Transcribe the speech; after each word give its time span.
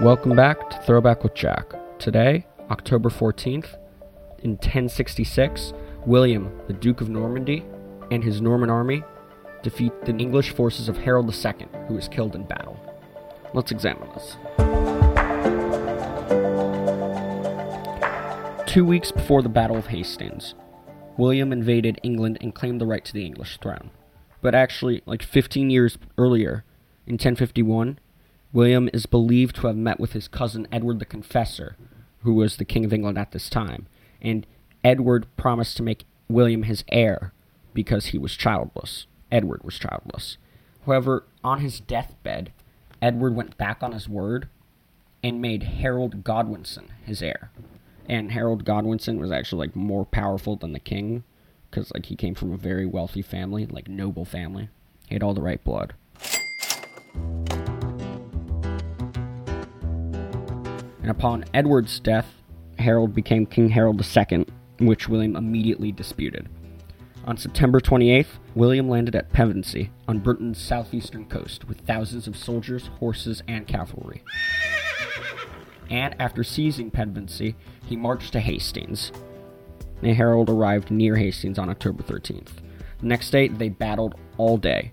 Welcome 0.00 0.34
back 0.34 0.70
to 0.70 0.78
Throwback 0.78 1.22
with 1.22 1.34
Jack. 1.34 1.74
Today, 1.98 2.46
October 2.70 3.10
14th, 3.10 3.76
in 4.42 4.52
1066, 4.52 5.74
William, 6.06 6.50
the 6.66 6.72
Duke 6.72 7.02
of 7.02 7.10
Normandy, 7.10 7.66
and 8.10 8.24
his 8.24 8.40
Norman 8.40 8.70
army 8.70 9.04
defeat 9.62 9.92
the 10.06 10.16
English 10.16 10.54
forces 10.54 10.88
of 10.88 10.96
Harold 10.96 11.28
II, 11.28 11.66
who 11.86 11.92
was 11.92 12.08
killed 12.08 12.34
in 12.34 12.44
battle. 12.44 12.80
Let's 13.52 13.72
examine 13.72 14.08
this. 14.14 14.36
Two 18.66 18.86
weeks 18.86 19.12
before 19.12 19.42
the 19.42 19.50
Battle 19.50 19.76
of 19.76 19.88
Hastings, 19.88 20.54
William 21.18 21.52
invaded 21.52 22.00
England 22.02 22.38
and 22.40 22.54
claimed 22.54 22.80
the 22.80 22.86
right 22.86 23.04
to 23.04 23.12
the 23.12 23.26
English 23.26 23.58
throne. 23.58 23.90
But 24.40 24.54
actually, 24.54 25.02
like 25.04 25.22
15 25.22 25.68
years 25.68 25.98
earlier, 26.16 26.64
in 27.06 27.16
1051, 27.16 27.98
William 28.52 28.90
is 28.92 29.06
believed 29.06 29.56
to 29.56 29.68
have 29.68 29.76
met 29.76 30.00
with 30.00 30.12
his 30.12 30.26
cousin 30.26 30.66
Edward 30.72 30.98
the 30.98 31.04
Confessor, 31.04 31.76
who 32.22 32.34
was 32.34 32.56
the 32.56 32.64
King 32.64 32.84
of 32.84 32.92
England 32.92 33.16
at 33.16 33.30
this 33.30 33.48
time, 33.48 33.86
and 34.20 34.46
Edward 34.82 35.26
promised 35.36 35.76
to 35.76 35.82
make 35.82 36.04
William 36.28 36.64
his 36.64 36.84
heir 36.88 37.32
because 37.74 38.06
he 38.06 38.18
was 38.18 38.36
childless. 38.36 39.06
Edward 39.30 39.62
was 39.62 39.78
childless. 39.78 40.36
However, 40.84 41.24
on 41.44 41.60
his 41.60 41.78
deathbed, 41.78 42.52
Edward 43.00 43.36
went 43.36 43.56
back 43.56 43.82
on 43.82 43.92
his 43.92 44.08
word 44.08 44.48
and 45.22 45.40
made 45.40 45.62
Harold 45.62 46.24
Godwinson 46.24 46.88
his 47.04 47.22
heir. 47.22 47.50
And 48.08 48.32
Harold 48.32 48.64
Godwinson 48.64 49.20
was 49.20 49.30
actually 49.30 49.66
like 49.66 49.76
more 49.76 50.04
powerful 50.04 50.56
than 50.56 50.72
the 50.72 50.80
king 50.80 51.22
because 51.70 51.92
like 51.92 52.06
he 52.06 52.16
came 52.16 52.34
from 52.34 52.52
a 52.52 52.56
very 52.56 52.86
wealthy 52.86 53.22
family, 53.22 53.66
like 53.66 53.88
noble 53.88 54.24
family. 54.24 54.68
He 55.08 55.14
had 55.14 55.22
all 55.22 55.34
the 55.34 55.42
right 55.42 55.62
blood. 55.62 55.94
And 61.02 61.10
upon 61.10 61.44
Edward's 61.54 61.98
death, 62.00 62.26
Harold 62.78 63.14
became 63.14 63.46
King 63.46 63.70
Harold 63.70 64.04
II, 64.04 64.46
which 64.78 65.08
William 65.08 65.36
immediately 65.36 65.92
disputed. 65.92 66.48
On 67.26 67.36
September 67.36 67.80
28th, 67.80 68.38
William 68.54 68.88
landed 68.88 69.14
at 69.14 69.32
Pevensey 69.32 69.90
on 70.08 70.18
Britain's 70.20 70.58
southeastern 70.58 71.26
coast 71.26 71.68
with 71.68 71.80
thousands 71.80 72.26
of 72.26 72.36
soldiers, 72.36 72.86
horses, 72.98 73.42
and 73.46 73.66
cavalry. 73.66 74.22
And 75.90 76.14
after 76.18 76.42
seizing 76.42 76.90
Pevensey, 76.90 77.56
he 77.86 77.96
marched 77.96 78.32
to 78.32 78.40
Hastings. 78.40 79.12
And 80.02 80.16
Harold 80.16 80.48
arrived 80.48 80.90
near 80.90 81.16
Hastings 81.16 81.58
on 81.58 81.68
October 81.68 82.02
13th. 82.02 82.48
The 83.00 83.06
next 83.06 83.30
day, 83.30 83.48
they 83.48 83.68
battled 83.68 84.14
all 84.38 84.56
day, 84.56 84.92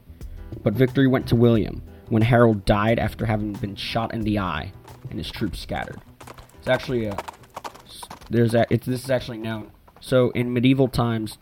but 0.64 0.74
victory 0.74 1.08
went 1.08 1.28
to 1.28 1.36
William 1.36 1.82
when 2.10 2.22
Harold 2.22 2.66
died 2.66 3.00
after 3.00 3.26
having 3.26 3.54
been 3.54 3.76
shot 3.76 4.14
in 4.14 4.22
the 4.22 4.40
eye 4.40 4.72
and 5.10 5.20
his 5.20 5.32
troops 5.32 5.60
scattered. 5.60 6.02
It's 6.60 6.68
actually 6.68 7.06
a 7.06 7.18
there's 8.30 8.54
a 8.54 8.66
it's 8.70 8.86
this 8.86 9.04
is 9.04 9.10
actually 9.10 9.38
known. 9.38 9.72
So 10.00 10.32
in 10.32 10.54
medieval 10.54 10.88
times, 10.88 11.38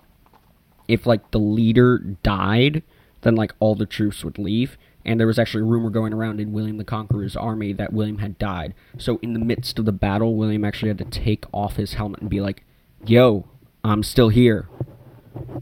if 0.87 1.05
like 1.05 1.31
the 1.31 1.39
leader 1.39 1.99
died, 2.23 2.83
then 3.21 3.35
like 3.35 3.53
all 3.59 3.75
the 3.75 3.85
troops 3.85 4.23
would 4.23 4.37
leave. 4.37 4.77
And 5.03 5.19
there 5.19 5.27
was 5.27 5.37
actually 5.37 5.61
a 5.61 5.67
rumor 5.67 5.91
going 5.91 6.13
around 6.13 6.39
in 6.39 6.51
William 6.51 6.77
the 6.77 6.83
Conqueror's 6.83 7.35
army 7.35 7.73
that 7.73 7.93
William 7.93 8.17
had 8.17 8.39
died. 8.39 8.73
So 8.97 9.19
in 9.21 9.33
the 9.33 9.39
midst 9.39 9.77
of 9.77 9.85
the 9.85 9.91
battle, 9.91 10.35
William 10.35 10.65
actually 10.65 10.89
had 10.89 10.97
to 10.97 11.05
take 11.05 11.45
off 11.53 11.75
his 11.75 11.93
helmet 11.93 12.21
and 12.21 12.29
be 12.29 12.41
like, 12.41 12.63
"Yo, 13.05 13.45
I'm 13.83 14.01
still 14.01 14.29
here." 14.29 14.67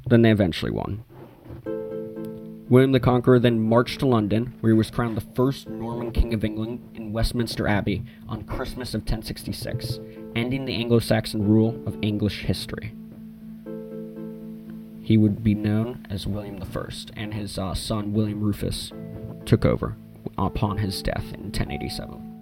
Then 0.07 0.21
they 0.21 0.31
eventually 0.31 0.71
won. 0.71 1.03
William 2.69 2.93
the 2.93 2.99
Conqueror 2.99 3.39
then 3.39 3.59
marched 3.59 3.99
to 3.99 4.05
London, 4.05 4.53
where 4.61 4.71
he 4.71 4.77
was 4.77 4.89
crowned 4.89 5.17
the 5.17 5.35
first 5.35 5.69
Norman 5.69 6.11
King 6.11 6.33
of 6.33 6.45
England 6.45 6.79
Westminster 7.13 7.67
Abbey 7.67 8.03
on 8.27 8.43
Christmas 8.43 8.95
of 8.95 9.01
1066, 9.01 9.99
ending 10.35 10.65
the 10.65 10.73
Anglo 10.73 10.97
Saxon 10.97 11.47
rule 11.47 11.79
of 11.85 11.97
English 12.01 12.41
history. 12.41 12.93
He 15.03 15.17
would 15.17 15.43
be 15.43 15.53
known 15.53 16.07
as 16.09 16.25
William 16.25 16.61
I, 16.61 16.89
and 17.15 17.33
his 17.33 17.59
uh, 17.59 17.75
son 17.75 18.13
William 18.13 18.41
Rufus 18.41 18.91
took 19.45 19.63
over 19.63 19.95
upon 20.37 20.79
his 20.79 21.03
death 21.03 21.33
in 21.33 21.51
1087. 21.51 22.32